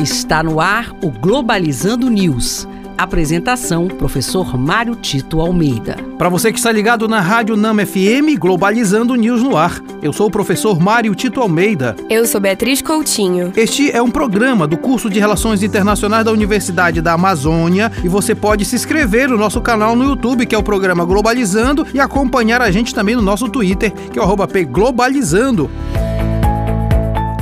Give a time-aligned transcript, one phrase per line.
[0.00, 2.66] Está no ar o Globalizando News.
[2.96, 5.94] Apresentação: Professor Mário Tito Almeida.
[6.16, 9.78] Para você que está ligado na Rádio Nama FM, Globalizando News no ar.
[10.00, 11.94] Eu sou o professor Mário Tito Almeida.
[12.08, 13.52] Eu sou Beatriz Coutinho.
[13.54, 18.34] Este é um programa do curso de Relações Internacionais da Universidade da Amazônia e você
[18.34, 22.62] pode se inscrever no nosso canal no YouTube, que é o programa Globalizando, e acompanhar
[22.62, 25.70] a gente também no nosso Twitter, que é o arroba Globalizando.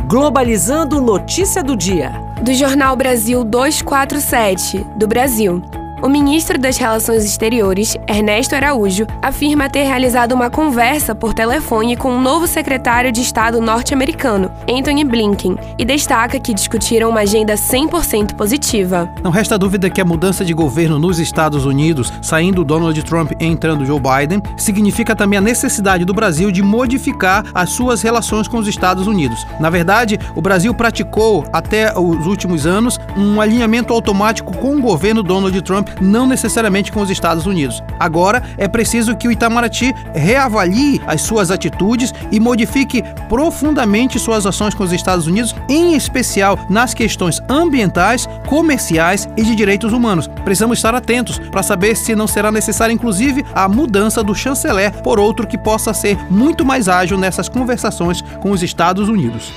[0.09, 2.28] Globalizando Notícia do Dia.
[2.43, 5.61] Do Jornal Brasil 247, do Brasil.
[6.01, 12.17] O ministro das Relações Exteriores, Ernesto Araújo, afirma ter realizado uma conversa por telefone com
[12.17, 18.35] o novo secretário de Estado norte-americano, Anthony Blinken, e destaca que discutiram uma agenda 100%
[18.37, 19.13] positiva.
[19.25, 23.45] Não resta dúvida que a mudança de governo nos Estados Unidos, saindo Donald Trump e
[23.45, 28.59] entrando Joe Biden, significa também a necessidade do Brasil de modificar as suas relações com
[28.59, 29.45] os Estados Unidos.
[29.59, 35.25] Na verdade, o Brasil praticou até os últimos anos um alinhamento automático com o governo
[35.25, 37.83] Donald Trump não necessariamente com os Estados Unidos.
[37.99, 44.75] Agora é preciso que o Itamaraty reavalie as suas atitudes e modifique profundamente suas ações
[44.75, 50.29] com os Estados Unidos, em especial nas questões ambientais, comerciais e de direitos humanos.
[50.45, 55.19] Precisamos estar atentos para saber se não será necessária, inclusive, a mudança do chanceler por
[55.19, 59.53] outro que possa ser muito mais ágil nessas conversações com os Estados Unidos.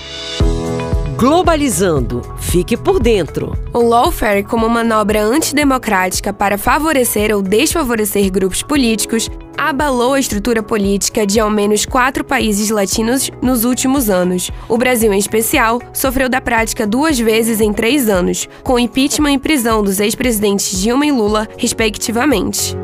[1.21, 2.23] Globalizando.
[2.39, 3.55] Fique por dentro.
[3.71, 11.23] O lawfare, como manobra antidemocrática para favorecer ou desfavorecer grupos políticos, abalou a estrutura política
[11.23, 14.49] de ao menos quatro países latinos nos últimos anos.
[14.67, 19.37] O Brasil, em especial, sofreu da prática duas vezes em três anos, com impeachment e
[19.37, 22.75] prisão dos ex-presidentes Dilma e Lula, respectivamente.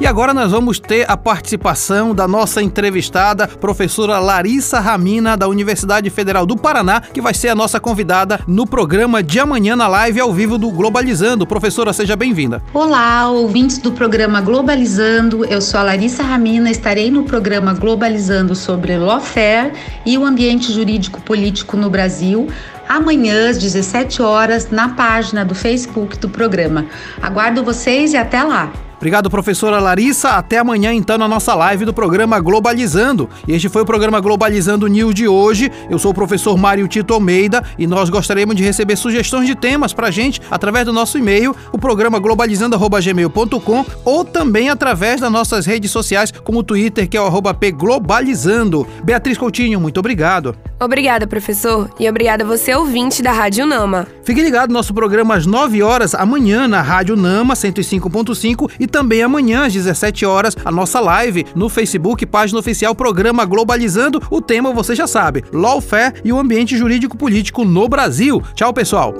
[0.00, 6.08] E agora nós vamos ter a participação da nossa entrevistada, professora Larissa Ramina, da Universidade
[6.08, 10.18] Federal do Paraná, que vai ser a nossa convidada no programa de amanhã na live
[10.18, 11.46] ao vivo do Globalizando.
[11.46, 12.62] Professora, seja bem-vinda.
[12.72, 15.44] Olá, ouvintes do programa Globalizando.
[15.44, 19.74] Eu sou a Larissa Ramina, estarei no programa Globalizando sobre lawfare
[20.06, 22.48] e o ambiente jurídico político no Brasil
[22.88, 26.86] amanhã às 17 horas na página do Facebook do programa.
[27.20, 28.72] Aguardo vocês e até lá.
[29.00, 30.32] Obrigado, professora Larissa.
[30.32, 33.30] Até amanhã, então, na nossa live do programa Globalizando.
[33.48, 35.72] Este foi o programa Globalizando News de hoje.
[35.88, 39.94] Eu sou o professor Mário Tito Almeida e nós gostaríamos de receber sugestões de temas
[39.94, 45.90] pra gente através do nosso e-mail, o programa globalizando.gmail.com ou também através das nossas redes
[45.90, 48.86] sociais, como o Twitter, que é o arroba pglobalizando.
[49.02, 50.54] Beatriz Coutinho, muito obrigado.
[50.80, 51.90] Obrigada, professor.
[52.00, 54.06] E obrigada a você, ouvinte da Rádio Nama.
[54.24, 59.22] Fique ligado no nosso programa às 9 horas amanhã na Rádio Nama 105.5 e também
[59.22, 64.22] amanhã às 17 horas a nossa live no Facebook, página oficial Programa Globalizando.
[64.30, 68.42] O tema você já sabe: lawfare e o ambiente jurídico político no Brasil.
[68.54, 69.14] Tchau, pessoal.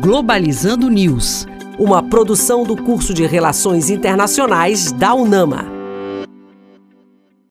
[0.00, 1.46] Globalizando News,
[1.78, 5.75] uma produção do curso de Relações Internacionais da UNAMA.